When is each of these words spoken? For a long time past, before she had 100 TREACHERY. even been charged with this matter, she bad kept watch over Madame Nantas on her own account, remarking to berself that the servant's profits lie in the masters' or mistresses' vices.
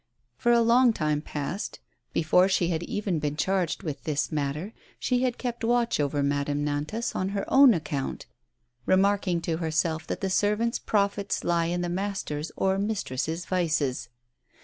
For 0.35 0.51
a 0.51 0.61
long 0.61 0.93
time 0.93 1.21
past, 1.21 1.79
before 2.11 2.49
she 2.49 2.69
had 2.69 2.81
100 2.81 2.85
TREACHERY. 2.87 2.97
even 2.97 3.19
been 3.19 3.37
charged 3.37 3.83
with 3.83 4.03
this 4.03 4.31
matter, 4.31 4.73
she 4.97 5.21
bad 5.21 5.37
kept 5.37 5.63
watch 5.63 5.99
over 5.99 6.23
Madame 6.23 6.65
Nantas 6.65 7.15
on 7.15 7.29
her 7.37 7.45
own 7.53 7.75
account, 7.75 8.25
remarking 8.87 9.41
to 9.41 9.57
berself 9.57 10.07
that 10.07 10.21
the 10.21 10.31
servant's 10.31 10.79
profits 10.79 11.43
lie 11.43 11.65
in 11.67 11.81
the 11.81 11.87
masters' 11.87 12.51
or 12.57 12.79
mistresses' 12.79 13.45
vices. 13.45 14.09